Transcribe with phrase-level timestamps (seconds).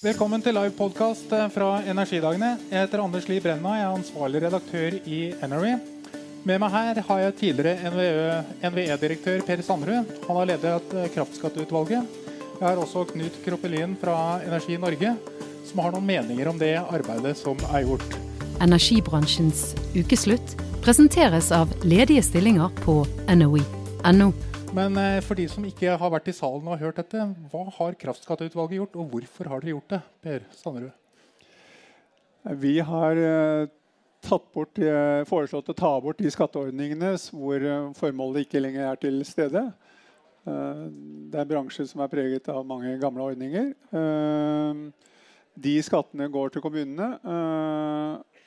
[0.00, 2.54] Velkommen til live podkast fra Energidagene.
[2.70, 3.74] Jeg heter Anders Li Brenna.
[3.76, 5.74] Jeg er ansvarlig redaktør i Energy.
[6.48, 7.92] Med meg her har jeg tidligere
[8.64, 10.14] NVE-direktør Per Sandrud.
[10.24, 12.16] Han har ledet kraftskatteutvalget.
[12.32, 15.12] Jeg har også Knut Kroppelin fra Energi Norge,
[15.68, 18.16] som har noen meninger om det arbeidet som er gjort.
[18.64, 24.32] Energibransjens ukeslutt presenteres av ledige stillinger på NOE.no.
[24.70, 27.96] Men eh, for de som ikke har vært i salen og hørt dette, hva har
[27.98, 29.98] kraftskatteutvalget gjort, og hvorfor har dere gjort det?
[30.22, 30.92] Per Sanderud?
[32.62, 33.64] Vi har eh,
[34.54, 37.66] bort, eh, foreslått å ta bort de skatteordningene hvor
[37.98, 39.64] formålet ikke lenger er til stede.
[40.44, 43.74] Det er en bransje som er preget av mange gamle ordninger.
[45.60, 47.10] De skattene går til kommunene.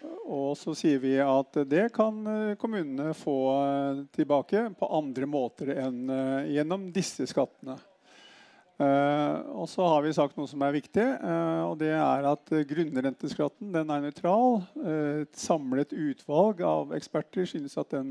[0.03, 5.73] Og så sier vi at det kan eh, kommunene få eh, tilbake på andre måter
[5.75, 7.79] enn eh, gjennom disse skattene.
[8.83, 11.03] og så har vi sagt noe som er viktig,
[11.69, 14.63] og det er at grunnrenteskatten er nøytral.
[15.21, 18.09] et samlet utvalg av eksperter synes at den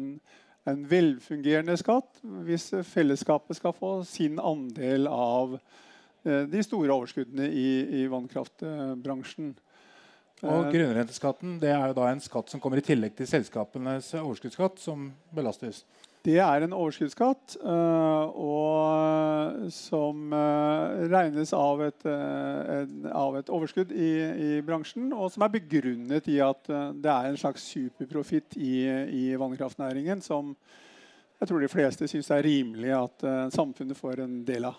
[0.64, 5.58] er en velfungerende skatt hvis fellesskapet skal få sin andel av
[6.22, 7.68] de store overskuddene i,
[8.04, 9.52] i vannkraftbransjen.
[10.42, 14.10] Og eh, Grunnrenteskatten det er jo da en skatt som kommer i tillegg til selskapenes
[14.18, 15.84] overskuddsskatt, som belastes.
[16.22, 24.12] Det er en overskuddsskatt eh, og som eh, regnes av et, av et overskudd i,
[24.22, 28.86] i, bransjen, og som er begrunnet i at det er en slags superprofitt i,
[29.22, 30.56] i vannkraftnæringen som
[31.42, 34.78] jeg tror de fleste syns er rimelig at samfunnet får en del av.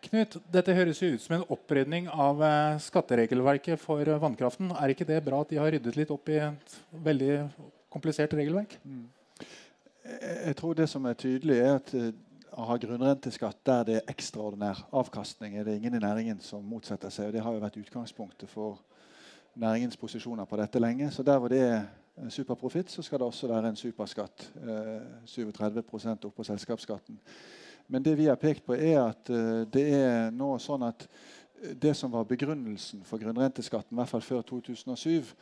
[0.00, 4.70] Knut, dette høres jo ut som en opprydning av eh, skatteregelverket for eh, vannkraften.
[4.80, 7.34] Er ikke det bra at de har ryddet litt opp i et veldig
[7.92, 8.78] komplisert regelverk?
[8.80, 9.04] Mm.
[10.46, 12.08] Jeg tror det som er tydelig, er at eh,
[12.56, 17.12] å ha grunnrenteskatt der det er ekstraordinær avkastning, er det ingen i næringen som motsetter
[17.12, 17.28] seg.
[17.28, 18.80] og Det har jo vært utgangspunktet for
[19.60, 21.12] næringens posisjoner på dette lenge.
[21.12, 24.48] Så der hvor det er superprofitt, så skal det også være en superskatt.
[25.28, 27.20] 37% oppå selskapsskatten.
[27.90, 31.72] Men det vi har pekt på, er at uh, det er nå sånn at eh,
[31.74, 35.32] det som var begrunnelsen for grunnrenteskatten, i hvert fall før 2007,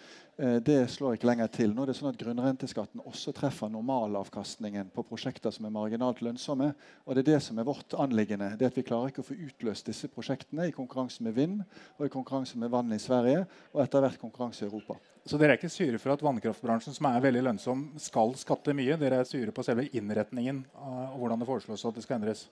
[0.40, 1.74] eh, det slår ikke lenger til.
[1.76, 6.70] Nå er det sånn at Grunnrenteskatten også treffer normalavkastningen på prosjekter som er marginalt lønnsomme.
[7.04, 8.54] og Det er det som er vårt anliggende.
[8.56, 11.60] det at Vi klarer ikke å få utløst disse prosjektene i konkurranse med vind
[11.98, 13.44] og i konkurranse med vann i Sverige
[13.74, 14.96] og etter hvert konkurranse i Europa.
[15.28, 18.96] Så dere er ikke sure for at vannkraftbransjen som er veldig lønnsom, skal skatte mye?
[18.96, 22.46] Dere er sure på selve innretningen og hvordan det foreslås at det skal endres?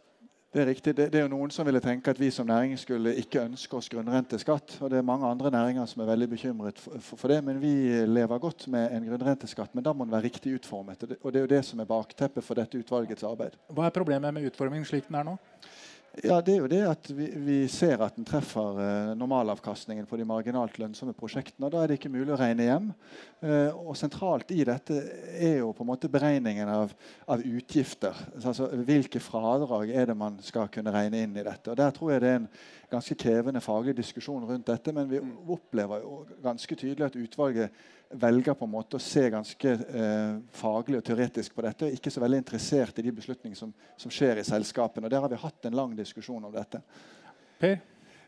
[0.53, 0.92] Det er riktig.
[0.97, 3.76] Det, det, er jo Noen som ville tenke at vi som næring skulle ikke ønske
[3.76, 4.76] oss grunnrenteskatt.
[4.81, 7.42] og Det er mange andre næringer som er veldig bekymret for, for, for det.
[7.44, 7.72] Men vi
[8.09, 9.75] lever godt med en grunnrenteskatt.
[9.76, 11.03] Men da må den være riktig utformet.
[11.03, 13.58] Og det, og det er jo det som er bakteppet for dette utvalgets arbeid.
[13.69, 15.37] Hva er problemet med utformingen slik den er nå?
[16.25, 20.16] Ja, Det er jo det at vi, vi ser at den treffer eh, normalavkastningen på
[20.16, 21.66] de marginalt lønnsomme prosjektene.
[21.66, 22.87] og Da er det ikke mulig å regne hjem.
[23.44, 24.97] Eh, og Sentralt i dette
[25.37, 26.94] er jo på en måte beregningen av,
[27.28, 28.16] av utgifter.
[28.41, 31.75] Altså, Hvilke fradrag er det man skal kunne regne inn i dette.
[31.75, 32.49] Og Der tror jeg det er en
[32.91, 34.94] ganske krevende faglig diskusjon rundt dette.
[34.94, 35.20] Men vi
[35.52, 41.00] opplever jo ganske tydelig at utvalget velger på en måte å se ganske eh, faglig
[41.00, 44.38] og teoretisk på dette, og ikke så veldig interessert i de beslutningene som, som, skjer
[44.41, 45.08] i selskapene.
[45.08, 46.82] Og Der har vi hatt en lang diskusjon om dette.
[47.58, 47.78] Per?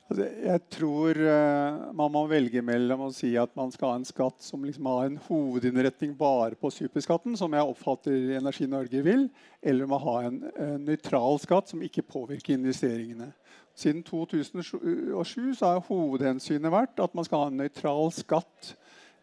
[0.09, 4.07] Altså, jeg tror uh, man må velge mellom å si at man skal ha en
[4.09, 9.27] skatt som liksom har en hovedinnretning bare på superskatten, som jeg oppfatter Energi Norge vil,
[9.61, 13.29] eller man ha en uh, nøytral skatt som ikke påvirker investeringene.
[13.79, 18.73] Siden 2007 så har hovedhensynet vært at man skal ha en nøytral skatt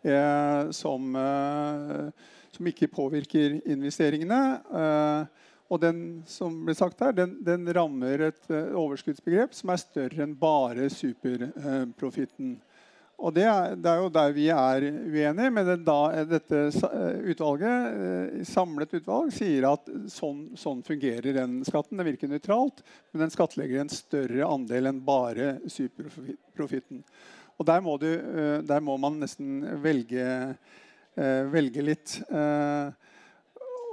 [0.06, 4.40] eh, som, eh, som, ikke påvirker investeringene.
[4.80, 6.00] Eh, og den
[6.30, 10.88] som ble sagt her, den, den rammer et eh, overskuddsbegrep som er større enn bare
[10.94, 12.56] superprofitten.
[13.16, 15.52] Og det er, det er, jo der vi er uenige.
[15.56, 16.66] Men det, da, dette
[17.32, 21.98] utvalget, samlet utvalg sier at sånn, sånn, fungerer den skatten.
[22.00, 27.06] Den virker nøytralt, men den skattlegger en større andel enn bare superprofitten.
[27.56, 30.28] Og der må, du, eh, der må man nesten velge,
[31.16, 32.20] eh, velge litt.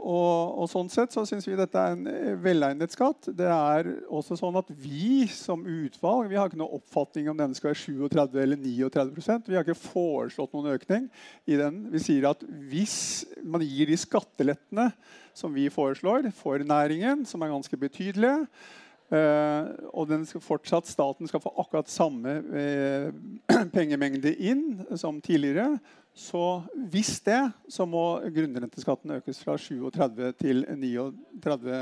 [0.03, 3.29] Og, og, sånn sett så syns vi dette er en eh, velegnet skatt.
[3.39, 7.55] Det er også sånn at Vi som utvalg vi har ikke noe oppfatning om den
[7.55, 11.09] skal være 37 eller 39% Vi har ikke foreslått noen økning
[11.47, 11.85] i den.
[11.95, 12.99] Vi sier at hvis
[13.47, 14.91] man gir de skattelettene
[15.39, 18.47] som vi foreslår for næringen, som er ganske betydelige,
[19.13, 23.11] Uh, og skal fortsatt, staten skal få akkurat samme uh,
[23.77, 24.63] pengemengde inn
[24.97, 25.75] som tidligere.
[26.15, 26.63] Så
[26.93, 27.41] hvis det,
[27.73, 31.77] så må grunnrenteskatten økes fra 37 til 39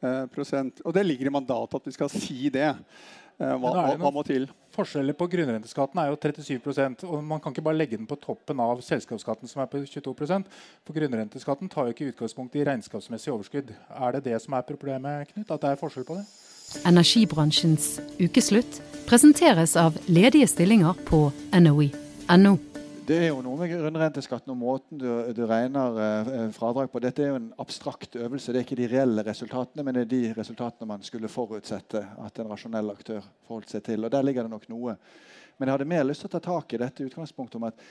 [0.00, 2.70] eh, Og det ligger i mandatet at vi skal si det.
[3.40, 4.48] Eh, hva, det hva må til?
[4.72, 8.60] Forskjellen på grunnrenteskatten er jo 37% og Man kan ikke bare legge den på toppen
[8.64, 10.48] av selskapsskatten, som er på 22%
[10.86, 13.74] For grunnrenteskatten tar jo ikke utgangspunkt i regnskapsmessig overskudd.
[13.90, 15.50] Er det det som er problemet, Knut?
[15.50, 16.24] At det er forskjell på det?
[16.86, 18.80] Energibransjens ukeslutt
[19.10, 22.69] presenteres av ledige stillinger på NOE.no.
[23.10, 27.00] Det er jo noe med grunnrenteskatten og måten du, du regner eh, fradrag på.
[27.02, 28.52] Dette er jo en abstrakt øvelse.
[28.54, 32.38] Det er ikke de reelle resultatene, men det er de resultatene man skulle forutsette at
[32.38, 34.06] en rasjonell aktør forholdt seg til.
[34.06, 34.94] Og Der ligger det nok noe.
[35.60, 37.82] Men jeg hadde mer lyst til å ta tak i dette utgangspunktet om at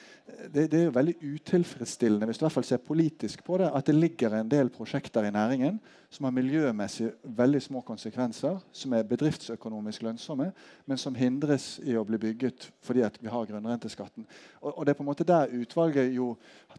[0.49, 3.69] det, det er jo veldig utilfredsstillende hvis du i hvert fall ser politisk på det,
[3.69, 5.77] at det ligger en del prosjekter i næringen
[6.09, 10.47] som har miljømessig veldig små konsekvenser, som er bedriftsøkonomisk lønnsomme,
[10.89, 14.25] men som hindres i å bli bygget fordi vi har grunnrenteskatten.
[14.63, 16.31] Og, og, Det er på en måte der utvalget jo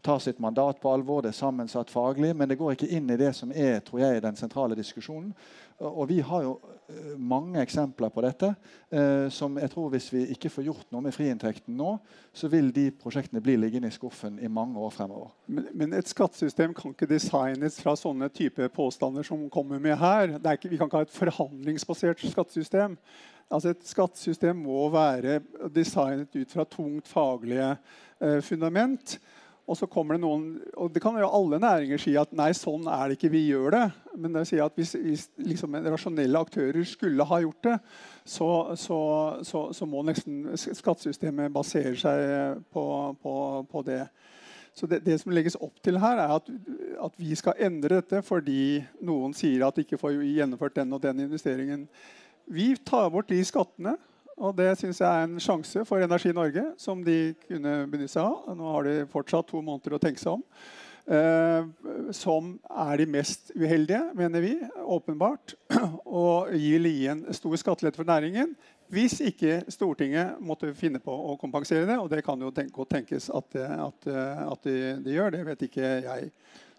[0.03, 1.21] tar sitt mandat på alvor.
[1.21, 4.23] Det er sammensatt faglig, men det går ikke inn i det som er tror jeg,
[4.23, 5.31] den sentrale diskusjonen.
[5.81, 6.51] Og vi har jo
[6.91, 8.51] eh, mange eksempler på dette.
[8.93, 11.95] Eh, som jeg tror Hvis vi ikke får gjort noe med friinntekten nå,
[12.33, 15.33] så vil de prosjektene bli liggende i skuffen i mange år fremover.
[15.47, 20.37] Men, men et skattesystem kan ikke designes fra sånne type påstander som kommer med her.
[20.53, 22.97] Ikke, vi kan ikke ha et forhandlingsbasert skattesystem.
[23.51, 25.41] Altså Et skattesystem må være
[25.73, 27.73] designet ut fra tungt faglige
[28.21, 29.17] eh, fundament.
[29.69, 32.87] Og så kommer det noen, og det kan jo alle næringer si at nei, sånn
[32.89, 33.83] er det ikke, vi gjør det.
[34.17, 37.77] Men det sier at hvis, hvis liksom rasjonelle aktører skulle ha gjort det,
[38.25, 38.49] så,
[38.79, 38.99] så,
[39.47, 42.85] så, så må nesten skattesystemet basere seg på,
[43.21, 43.35] på,
[43.71, 44.03] på det.
[44.73, 46.51] Så det, det, som legges opp til her, er at,
[47.05, 51.03] at, vi skal endre dette fordi noen sier at de ikke får gjennomført den og
[51.03, 51.85] den investeringen.
[52.51, 53.97] Vi tar bort de skattene
[54.37, 58.23] og det syns jeg er en sjanse for Energi Norge, som de kunne benytte seg
[58.23, 58.53] av.
[58.57, 60.45] Nå har de fortsatt to måneder å tenke seg om.
[61.11, 61.65] Eh,
[62.13, 64.53] som er de mest uheldige, mener vi,
[64.85, 65.55] åpenbart.
[66.05, 68.55] Og gir en stor skattelette for næringen
[68.91, 71.95] hvis ikke Stortinget måtte finne på å kompensere det.
[71.95, 75.31] Og det kan jo tenkes at, at, at de, de gjør.
[75.31, 76.31] Det vet ikke jeg.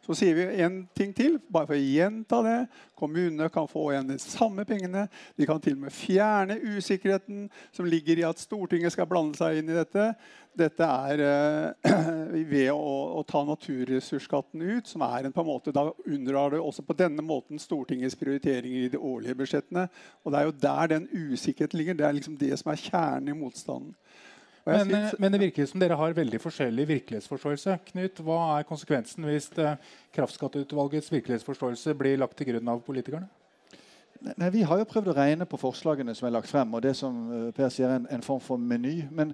[0.02, 2.56] Så sier vi en ting til, bare for å gjenta det.
[2.98, 5.04] Kommunene kan få igjen de samme pengene.
[5.38, 9.60] De kan til og med fjerne usikkerheten som ligger i at Stortinget skal blande seg
[9.60, 10.08] inn i dette.
[10.58, 12.80] Dette er eh, ved å,
[13.20, 16.98] å, ta naturressursskatten ut, som er en på en måte, Da unndrar det også på
[16.98, 19.86] denne måten Stortingets prioriteringer i de årlige budsjettene.
[20.26, 22.00] Og det er jo der den usikkerheten ligger.
[22.02, 23.94] Det er liksom det som er kjernen i motstanden.
[24.64, 27.78] Men, synes, eh, men, det virker som dere har veldig forskjellig virkelighetsforståelse.
[27.90, 29.74] Knut, Hva er konsekvensen hvis uh,
[30.14, 33.26] kraftskatteutvalgets virkelighetsforståelse blir lagt til grunn av politikerne?
[34.22, 36.92] Nei, Vi har jo prøvd å regne på forslagene som er lagt frem, og det
[36.94, 39.08] som uh, Per sier er en, en, form for meny.
[39.10, 39.32] Men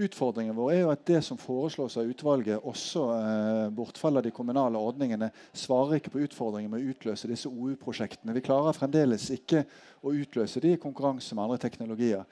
[0.00, 4.30] utfordringen vår er jo at det som foreslås av utvalget, også eh, bortfall av de
[4.32, 8.32] kommunale ordningene, svarer ikke på utfordringen med å utløse disse OU-prosjektene.
[8.36, 9.64] Vi klarer fremdeles ikke
[10.00, 12.22] å utløse de i konkurranse med andre teknologier.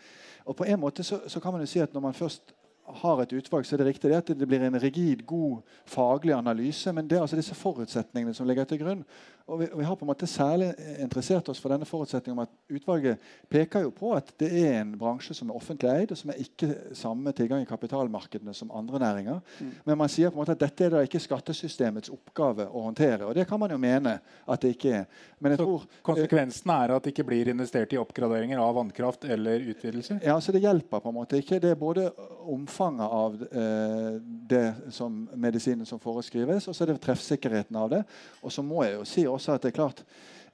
[0.47, 2.55] Og på en måte så, så, kan man jo si at Når man først
[3.03, 6.33] har et utvalg, så er det riktig det at det blir en rigid, god faglig
[6.33, 6.93] analyse.
[6.93, 9.05] Men det er altså disse forutsetningene som ligger til grunn.
[9.49, 10.69] Og vi, vi, har på en måte særlig
[11.01, 14.91] interessert oss for denne forutsetningen om at utvalget peker jo på at det er en
[15.01, 19.01] bransje som er offentlig eid, og som er ikke samme tilgang i kapitalmarkedene som andre
[19.01, 19.39] næringer.
[19.59, 19.71] Mm.
[19.87, 23.25] Men man sier på en måte at dette er da ikke skattesystemets oppgave å håndtere.
[23.25, 25.09] Og det kan man jo mene at det ikke er.
[25.41, 29.25] Men jeg så tror, konsekvensen er at det ikke blir investert i oppgraderinger av vannkraft
[29.33, 30.19] eller utvidelse?
[30.29, 31.63] Ja, så det hjelper på en måte ikke.
[31.63, 32.11] Det er både
[32.49, 34.21] omfanget av eh,
[34.53, 38.05] det som medisinen som foreskrives, og så er det treffsikkerheten av det.
[38.45, 40.05] Og så må jeg jo si også også at det er klart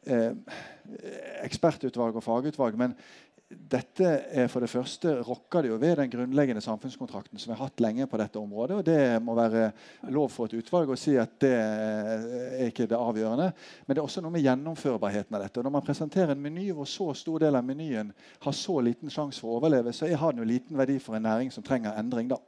[0.07, 0.33] eh,
[1.45, 2.77] Ekspertutvalg og fagutvalg.
[2.79, 2.97] Men
[3.55, 7.69] dette er for det første rokker det jo ved den grunnleggende samfunnskontrakten som vi har
[7.69, 8.79] hatt lenge på dette området.
[8.79, 9.67] og Det må være
[10.15, 13.51] lov for et utvalg å si at det er ikke det avgjørende.
[13.85, 15.61] Men det er også noe med gjennomførbarheten av dette.
[15.61, 18.15] og Når man presenterer en meny hvor så stor del av menyen
[18.47, 21.29] har så liten sjanse for å overleve, så har den jo liten verdi for en
[21.29, 22.33] næring som trenger endring.
[22.33, 22.41] da.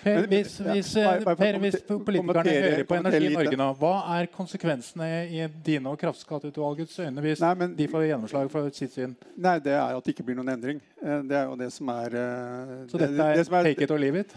[0.00, 0.92] Per, hvis, hvis,
[1.36, 7.02] per, hvis politikerne hører på Energi Norge nå, hva er konsekvensene i dine og kraftskatteutvalgets
[7.04, 9.12] øyne hvis nei, men, de får gjennomslag for sitt syn?
[9.36, 10.80] Nei, Det er at det ikke blir noen endring.
[11.02, 13.84] Eh, det er jo det som er eh, Så dette er, det, det er take
[13.84, 14.34] it or leave it?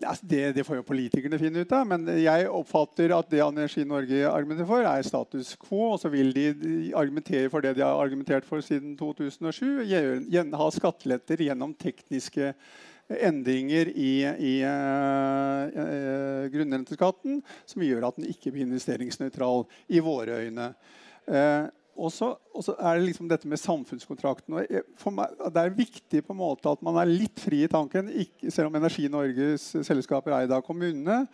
[0.00, 1.84] Det, det, får jo politikerne finne ut av.
[1.90, 5.90] Men jeg oppfatter at det Energi Norge argumenterer for, er status quo.
[5.92, 6.46] Og så vil de
[6.96, 9.84] argumentere for det de har argumentert for siden 2007.
[10.56, 12.54] Ha skatteletter gjennom tekniske
[13.18, 20.70] endringer i, i uh, grunnrenteskatten som gjør at den ikke blir investeringsnøytral i våre øyne.
[21.26, 21.66] Uh,
[22.00, 22.30] og så
[22.78, 24.54] er det liksom dette med samfunnskontrakten.
[24.56, 28.48] Meg, det er viktig på en måte at man er litt fri i tanken, ikke,
[28.48, 31.24] selv om Energi Norges selskaper er eid av kommunene.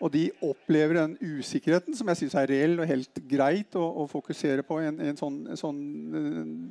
[0.00, 4.06] Og de opplever den usikkerheten som jeg syns er reell og helt greit å, å
[4.08, 5.80] fokusere på i en, en, sånn, en, sånn,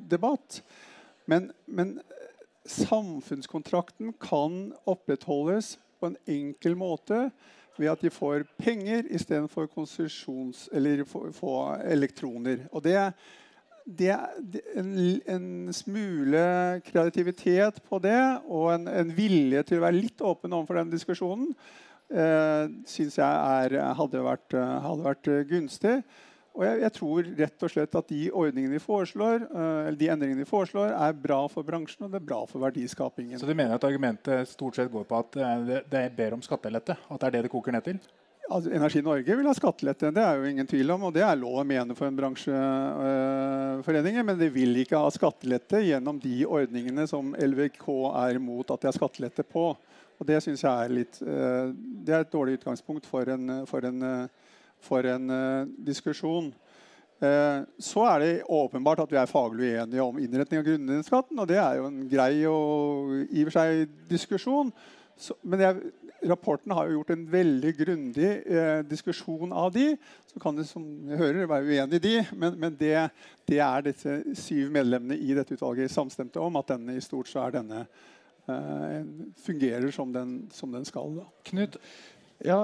[0.10, 0.62] debatt.
[1.30, 2.00] Men, men,
[2.68, 7.30] samfunnskontrakten kan opprettholdes på en enkel måte
[7.80, 10.68] ved at de får penger istedenfor konsesjons...
[10.76, 11.54] Eller få, få
[11.88, 12.66] elektroner.
[12.76, 12.98] Og det,
[13.86, 14.12] det
[14.76, 14.92] en,
[15.26, 16.42] en, smule
[16.86, 21.54] kreativitet på det og en, en, vilje til å være litt åpen overfor den diskusjonen
[22.12, 26.02] eh, syns jeg er, hadde, vært, hadde vært gunstig.
[26.58, 30.50] Og jeg, jeg, tror rett og slett at de vi foreslår, eller de endringene vi
[30.50, 33.40] foreslår, er bra for bransjen og det er bra for verdiskapingen.
[33.40, 36.44] Så du mener at argumentet stort sett går på at uh, det, det ber om
[36.44, 36.98] skattelette?
[37.08, 38.02] At det er det det koker ned til?
[38.50, 41.06] Altså, Energi Norge vil ha skattelette, det er jo ingen tvil om.
[41.08, 44.18] Og det er lov å mene for en bransjeforening.
[44.18, 47.86] Uh, men de vil ikke ha skattelette gjennom de ordningene som LVK
[48.26, 49.70] er imot at de har skattelette på.
[50.20, 54.02] Og det syns jeg er litt Det er et dårlig utgangspunkt for en, for en
[54.84, 56.52] for en uh, diskusjon.
[57.20, 61.40] Uh, så er det åpenbart at vi er faglig uenige om innretning av grunnrenteskatten.
[61.42, 64.72] Og det er jo en grei og i og for seg diskusjon.
[65.20, 65.90] Så, men jeg,
[66.32, 69.90] rapporten har jo gjort en veldig grundig uh, diskusjon av de.
[70.32, 72.94] Så kan det som jeg hører, være uenig i de, men, men det,
[73.50, 76.60] det, er disse syv medlemmene i dette utvalget samstemte om.
[76.62, 77.84] At denne i stort så er denne
[79.46, 81.12] fungerer som den, som den skal.
[81.20, 81.26] Da.
[81.46, 81.76] Knut,
[82.40, 82.58] ja,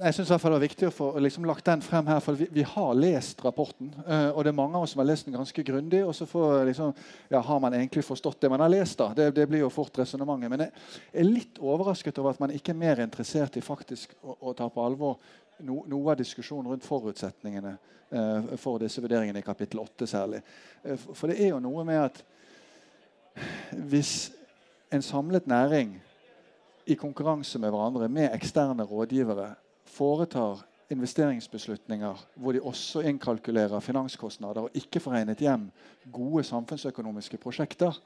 [0.00, 2.20] jeg synes det var viktig å få liksom lagt den frem her.
[2.24, 3.90] for Vi, vi har lest rapporten.
[4.06, 6.00] Uh, og det er mange av oss som har lest den ganske grundig.
[6.06, 6.94] Og så får, liksom,
[7.28, 8.96] ja, har man egentlig forstått det man har lest.
[8.98, 9.10] da?
[9.16, 10.48] Det, det blir jo fort resonnementet.
[10.48, 10.72] Men jeg
[11.12, 14.70] er litt overrasket over at man ikke er mer interessert i faktisk å, å ta
[14.72, 15.18] på alvor
[15.60, 20.40] no, noe av diskusjonen rundt forutsetningene uh, for disse vurderingene i kapittel 8 særlig.
[20.86, 22.24] Uh, for det er jo noe med at
[23.76, 24.32] hvis
[24.92, 25.98] en samlet næring
[26.86, 29.54] i konkurranse med hverandre med eksterne rådgivere
[29.86, 35.68] foretar investeringsbeslutninger hvor de også innkalkulerer finanskostnader og ikke får regnet hjem
[36.12, 37.96] gode samfunnsøkonomiske prosjekter,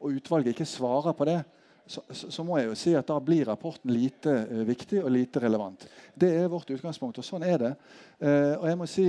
[0.00, 1.40] og utvalget ikke svarer på det,
[1.86, 5.40] så, så, må jeg jo si at da blir rapporten lite uh, viktig og lite
[5.40, 5.86] relevant.
[6.18, 7.72] Det er vårt utgangspunkt, og sånn er det.
[8.18, 9.04] Uh, og jeg må si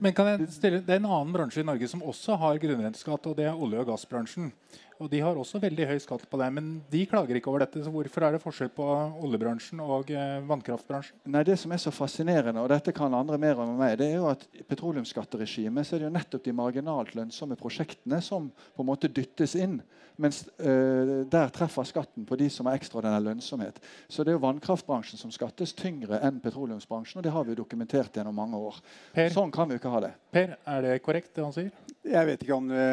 [0.00, 3.26] Men kan jeg stille, Det er en annen bransje i Norge som også har grunnrenteskatt,
[3.26, 4.52] og det er olje- og gassbransjen.
[5.00, 7.80] Og De har også veldig høy skatt på det, men de klager ikke over dette.
[7.80, 8.84] så Hvorfor er det forskjell på
[9.24, 11.16] oljebransjen og eh, vannkraftbransjen?
[11.24, 14.20] Nei, Det som er så fascinerende, og dette kan andre mer om meg, det er
[14.20, 18.84] jo at i petroleumsskatteregimet så er det jo nettopp de marginalt lønnsomme prosjektene som på
[18.84, 19.80] en måte dyttes inn.
[20.20, 23.78] Mens øh, der treffer skatten på de som har ekstraordinær lønnsomhet.
[24.08, 27.20] Så det er jo vannkraftbransjen som skattes tyngre enn petroleumsbransjen.
[27.20, 28.82] Og det har vi jo dokumentert gjennom mange år.
[29.14, 30.12] Per, sånn kan vi jo ikke ha det.
[30.34, 31.72] Per, er det korrekt det han sier?
[32.00, 32.84] Jeg vet ikke om det,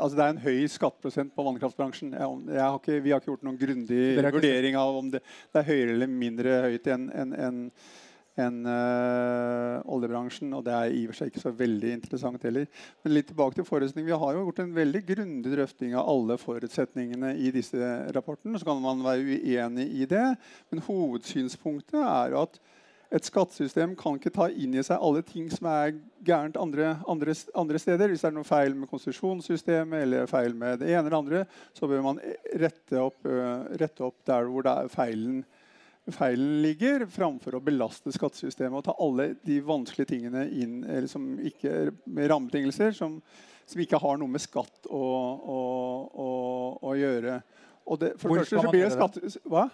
[0.00, 2.14] altså det er en høy skatteprosent på vannkraftbransjen.
[2.16, 5.20] Jeg, har ikke, vi har ikke gjort noen grundig vurdering av om det,
[5.52, 7.58] det, er høyere eller mindre høyt enn en, en,
[8.42, 10.52] en, uh, oljebransjen.
[10.56, 12.68] Og det er i og for seg ikke så veldig interessant heller.
[13.04, 14.10] Men litt tilbake til forutsetningen.
[14.10, 18.58] Vi har jo gjort en veldig grundig drøfting av alle forutsetningene i disse rapportene.
[18.60, 20.26] Så kan man være uenig i det,
[20.70, 22.60] men hovedsynspunktet er at
[23.14, 25.92] et skattesystem kan ikke ta inn i seg alle ting som er
[26.26, 28.10] gærent andre, andre, andre steder.
[28.10, 31.44] Hvis det er noe feil med konsesjonssystemet eller feil med det ene eller andre,
[31.76, 32.18] så bør man
[32.58, 35.44] rette opp, uh, rette opp der hvor feilen,
[36.14, 41.90] feilen, ligger, framfor å belaste skattesystemet og ta alle de vanskelige tingene inn som ikke,
[42.06, 43.18] med rammebetingelser som,
[43.66, 45.04] som, ikke har noe med skatt å,
[45.56, 45.60] å,
[46.26, 46.28] å,
[46.86, 47.40] å gjøre.
[47.86, 49.18] Det, Hvor, skal skatt...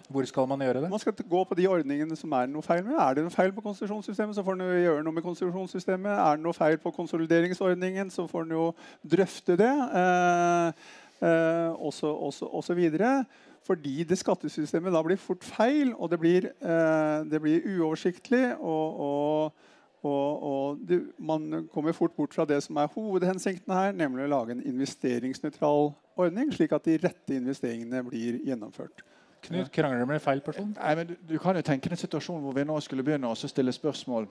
[0.07, 0.89] Hvor, skal man gjøre det?
[0.89, 2.93] Man skal gå på de ordningene som er noe feil med.
[3.01, 6.11] Er det noe feil på konsesjonssystemet, så får man gjøre noe med konsesjonssystemet.
[6.13, 8.67] Er det noe feil på konsolideringsordningen, så får man jo
[9.15, 9.71] drøfte det.
[10.01, 10.85] Eh,
[11.25, 13.15] eh, og så videre.
[13.63, 18.57] Fordi det skattesystemet da blir fort feil, og det blir, eh, det blir uoversiktlig.
[18.59, 19.69] og, og
[20.03, 24.31] og, og du, man kommer fort bort fra det som er hovedhensikten her, nemlig å
[24.33, 29.05] lage en investeringsnøytral ordning, slik at de rette investeringene blir gjennomført.
[29.43, 30.73] Knut, krangler du med feil person?
[30.75, 33.31] Nei, men du, du, kan jo tenke deg en situasjon hvor vi nå skulle begynne
[33.31, 34.27] å stille spørsmål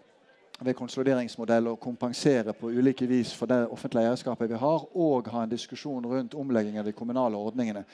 [0.62, 5.44] ved konsolideringsmodell og kompensere på ulike vis for det offentlige eierskapet vi har, og ha
[5.44, 7.84] en diskusjon rundt omlegging av de kommunale ordningene.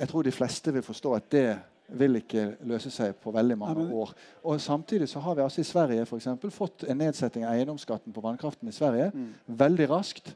[0.00, 1.46] Jeg tror de fleste vil forstå at det
[1.98, 4.12] vil ikke løse seg på veldig mange år.
[4.46, 8.14] Og Samtidig så har vi altså i Sverige for eksempel, fått en nedsetting av eiendomsskatten
[8.14, 9.34] på vannkraften i Sverige mm.
[9.46, 10.34] veldig raskt.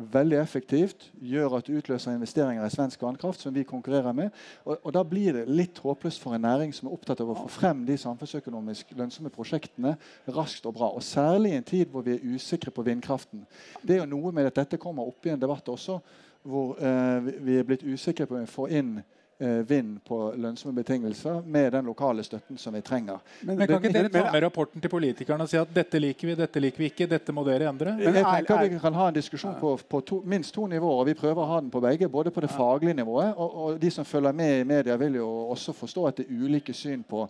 [0.00, 1.08] Veldig effektivt.
[1.20, 4.30] Gjør at det utløser investeringer i svensk vannkraft, som vi konkurrerer med.
[4.64, 7.36] Og, og Da blir det litt håpløst for en næring som er opptatt av å
[7.42, 9.96] få frem de samfunnsøkonomisk lønnsomme prosjektene
[10.30, 10.92] raskt og bra.
[10.94, 13.42] Og Særlig i en tid hvor vi er usikre på vindkraften.
[13.82, 15.98] Det er jo noe med at Dette kommer opp i en debatt også
[16.42, 18.92] hvor eh, vi er blitt usikre på om vi får inn
[19.40, 23.20] vind på lønnsomme betingelser med den lokale støtten som vi trenger.
[23.40, 26.28] Men, men Kan ikke dere ta med rapporten til politikerne og si at dette liker
[26.28, 27.94] vi, dette liker vi ikke, dette må dere endre?
[27.96, 31.00] Men jeg tenker Vi kan ha en diskusjon på, på to, minst to nivåer.
[31.00, 32.10] og Vi prøver å ha den på begge.
[32.12, 35.30] Både på det faglige nivået, og, og de som følger med i media, vil jo
[35.56, 37.24] også forstå at det er ulike syn på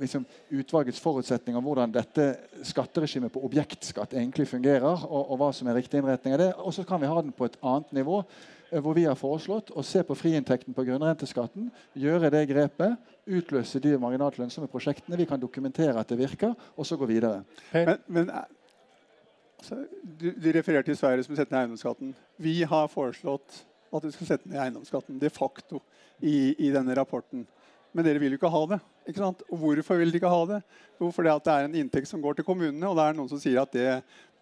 [0.00, 0.28] liksom,
[0.60, 2.30] utvalgets forutsetninger, hvordan dette
[2.68, 6.54] skatteregimet på objektskatt egentlig fungerer, og, og hva som er riktig innretning av det.
[6.60, 9.72] Og så kan vi ha den på et annet nivå Eh, hvor vi har foreslått
[9.74, 12.96] å se på friinntekten på grunnrenteskatten, gjøre det grepet,
[13.26, 15.18] utløse de marginalt lønnsomme prosjektene.
[15.18, 17.42] Vi kan dokumentere at det virker, og så gå videre.
[17.74, 18.44] Men, men eh,
[19.58, 22.14] altså, du, du refererer til Sverige som setter ned eiendomsskatten.
[22.38, 25.82] Vi har foreslått at du skal sette ned eiendomsskatten de facto
[26.22, 27.46] i, i denne rapporten.
[27.90, 28.78] Men dere vil jo ikke ha det.
[29.10, 29.40] ikke sant?
[29.50, 30.60] Og hvorfor vil dere ikke ha det?
[31.00, 33.40] Jo, fordi det er en inntekt som går til kommunene, og det er noen som
[33.42, 33.88] sier at det,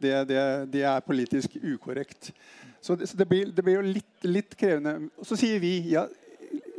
[0.02, 0.40] det, det,
[0.72, 2.32] det er politisk ukorrekt.
[2.80, 5.10] Så det, så blir, det, blir, jo litt, litt, krevende.
[5.18, 6.06] Og så sier vi ja,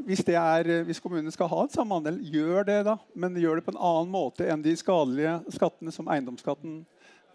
[0.07, 2.95] hvis, er, hvis kommunene skal ha et samme andel, gjør det da.
[3.13, 6.81] Men gjør det på en annen måte enn de skadelige skattene som eiendomsskatten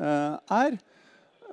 [0.00, 0.80] eh, er.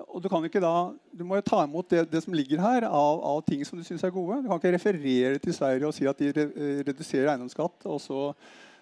[0.10, 0.74] Og du kan ikke da,
[1.14, 3.86] du må jo ta imot det, det som ligger her av, av ting som du
[3.86, 4.40] syns er gode.
[4.42, 6.48] Du kan ikke referere til Sverige og si at de re,
[6.88, 7.86] reduserer eiendomsskatt.
[7.86, 8.32] og så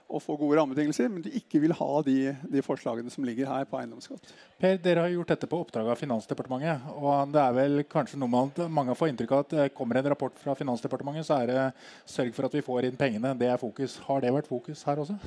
[0.09, 2.15] og få gode rammebetingelser, men de ikke vil ha de,
[2.49, 4.31] de, forslagene som ligger her på eiendomsskatt.
[4.57, 6.89] Per, Dere har gjort dette på oppdrag av Finansdepartementet.
[6.97, 10.09] og det er vel kanskje noe man, Mange får inntrykk av at det kommer en
[10.09, 11.65] rapport fra Finansdepartementet, så er det
[12.09, 13.35] sørg for at vi får inn pengene.
[13.37, 13.99] Det er fokus.
[14.07, 15.19] Har det vært fokus her også?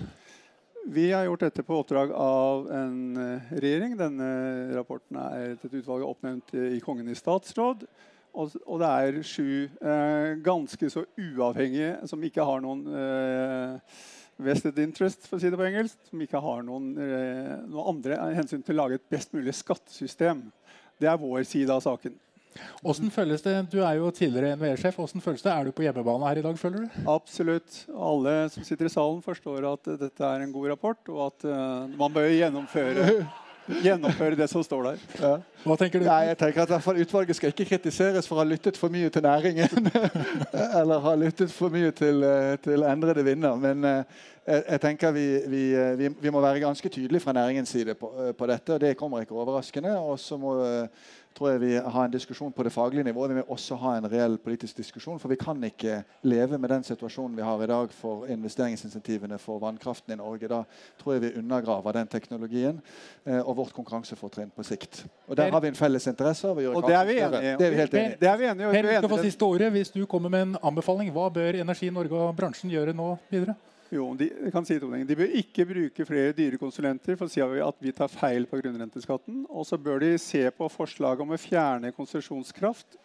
[0.90, 3.94] Vi har gjort dette på oppdrag av en eh, regjering.
[4.00, 4.30] Denne
[4.74, 7.86] rapporten er et utvalg oppnevnt i Kongen i statsråd.
[8.32, 13.96] Og, det er sju eh, ganske så uavhengige som ikke har noen eh,
[14.38, 18.18] vested interest, for å si det på engelsk, som ikke har noen, eh, noen andre
[18.38, 20.44] hensyn til å lage et best mulig skattesystem.
[21.00, 22.14] Det er vår side av saken.
[22.82, 23.54] Hvordan føles det?
[23.72, 24.98] Du er jo tidligere NVE-sjef.
[24.98, 25.52] Hvordan føles det?
[25.52, 26.58] Er du på hjemmebane her i dag?
[26.60, 26.98] føler du?
[27.08, 27.78] Absolutt.
[27.96, 31.88] Alle som sitter i salen, forstår at dette er en god rapport, og at uh,
[31.96, 33.24] man bør gjennomføre
[33.68, 35.02] gjennomføre det som står der.
[35.20, 35.32] Ja.
[35.62, 36.06] Hva tenker du?
[36.08, 39.22] Nei, jeg tenker at Utvalget skal ikke kritiseres for å ha lyttet for mye til
[39.22, 39.88] næringen.
[40.80, 43.54] eller ha lyttet for mye til, eh, til endrede vinder.
[43.62, 47.36] Men uh, jeg, jeg, tenker vi, vi, eh, vi, vi, må være ganske tydelige fra
[47.36, 48.74] næringens side på, på dette.
[48.74, 49.94] og Det kommer ikke overraskende.
[50.00, 50.56] Og så må
[51.34, 53.30] tror jeg vi har en diskusjon på det faglige nivået.
[53.30, 55.18] Vi må også ha en reell politisk diskusjon.
[55.20, 59.58] For vi kan ikke leve med den situasjonen vi har i dag for investeringsinsentivene for
[59.62, 60.48] vannkraften i Norge.
[60.48, 60.62] Da
[61.02, 62.80] tror jeg vi undergraver den teknologien
[63.26, 65.04] eh, og vårt konkurransefortrinn på sikt.
[65.28, 67.56] Og Der har vi en felles interesse av å gjøre og det er vi enige
[67.58, 69.72] Det er vi helt enige Det er vi enige Per, du skal få siste ordet.
[69.72, 73.56] Hvis du kommer med en anbefaling, hva bør Energi Norge og bransjen gjøre nå videre?
[73.92, 74.30] Jo, de,
[74.64, 78.46] si de bør ikke bruke flere dyre konsulenter for å si at vi tar feil
[78.48, 79.42] på grunnrenteskatten.
[79.52, 82.96] Og så bør de se på forslaget om å fjerne konsesjonskraft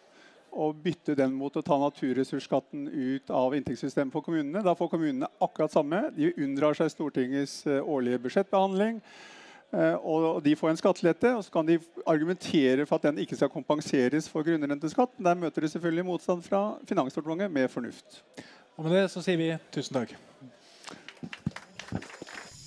[0.58, 4.62] og bytte den mot å ta naturressursskatten ut av inntektssystemet for kommunene.
[4.64, 6.06] Da får kommunene akkurat samme.
[6.16, 9.02] De unndrar seg Stortingets eh, årlige budsjettbehandling.
[9.76, 11.76] Eh, og de får en skattelette, og så kan de
[12.08, 15.20] argumentere for at den ikke skal kompenseres for grunnrenteskatt.
[15.20, 18.22] Der møter de selvfølgelig motstand fra Finansdepartementet med fornuft.
[18.78, 20.16] Og med det så sier vi tusen takk.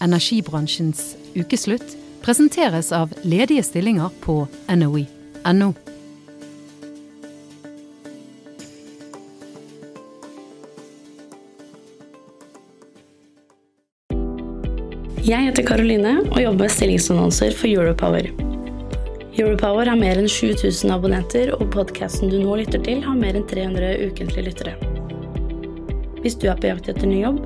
[0.01, 5.71] Energibransjens ukeslutt presenteres av ledige stillinger på NOE.no.
[15.21, 18.31] Jeg heter Karoline og jobber med stillingsannonser for Europower.
[19.37, 23.45] Europower har mer enn 7000 abonnenter, og podkasten du nå lytter til, har mer enn
[23.47, 24.73] 300 ukentlige lyttere.
[26.25, 27.45] Hvis du er på jakt etter ny jobb,